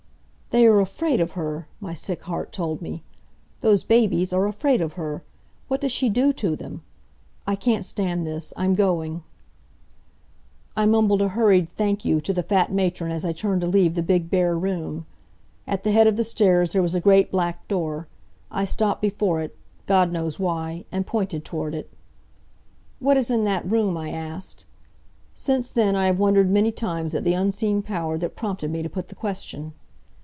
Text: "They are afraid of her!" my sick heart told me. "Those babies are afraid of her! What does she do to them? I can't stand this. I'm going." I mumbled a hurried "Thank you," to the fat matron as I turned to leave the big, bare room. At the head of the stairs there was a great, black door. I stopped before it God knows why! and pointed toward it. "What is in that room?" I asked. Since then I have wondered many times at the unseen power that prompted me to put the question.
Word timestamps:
"They 0.53 0.65
are 0.67 0.81
afraid 0.81 1.21
of 1.21 1.31
her!" 1.31 1.69
my 1.79 1.93
sick 1.93 2.23
heart 2.23 2.51
told 2.51 2.81
me. 2.81 3.03
"Those 3.61 3.85
babies 3.85 4.33
are 4.33 4.47
afraid 4.47 4.81
of 4.81 4.93
her! 4.93 5.23
What 5.69 5.79
does 5.79 5.93
she 5.93 6.09
do 6.09 6.33
to 6.33 6.57
them? 6.57 6.81
I 7.47 7.55
can't 7.55 7.85
stand 7.85 8.27
this. 8.27 8.51
I'm 8.57 8.75
going." 8.75 9.23
I 10.75 10.85
mumbled 10.87 11.21
a 11.21 11.29
hurried 11.29 11.69
"Thank 11.69 12.03
you," 12.03 12.19
to 12.19 12.33
the 12.33 12.43
fat 12.43 12.69
matron 12.69 13.11
as 13.11 13.23
I 13.23 13.31
turned 13.31 13.61
to 13.61 13.67
leave 13.67 13.93
the 13.95 14.03
big, 14.03 14.29
bare 14.29 14.57
room. 14.57 15.05
At 15.65 15.85
the 15.85 15.93
head 15.93 16.05
of 16.05 16.17
the 16.17 16.23
stairs 16.25 16.73
there 16.73 16.81
was 16.81 16.95
a 16.95 16.99
great, 16.99 17.31
black 17.31 17.65
door. 17.69 18.09
I 18.51 18.65
stopped 18.65 19.01
before 19.01 19.39
it 19.39 19.55
God 19.87 20.11
knows 20.11 20.37
why! 20.37 20.83
and 20.91 21.07
pointed 21.07 21.45
toward 21.45 21.73
it. 21.73 21.89
"What 22.99 23.15
is 23.15 23.31
in 23.31 23.45
that 23.45 23.65
room?" 23.71 23.95
I 23.95 24.09
asked. 24.11 24.65
Since 25.33 25.71
then 25.71 25.95
I 25.95 26.07
have 26.07 26.19
wondered 26.19 26.49
many 26.51 26.73
times 26.73 27.15
at 27.15 27.23
the 27.23 27.35
unseen 27.35 27.81
power 27.81 28.17
that 28.17 28.35
prompted 28.35 28.69
me 28.69 28.83
to 28.83 28.89
put 28.89 29.07
the 29.07 29.15
question. 29.15 29.71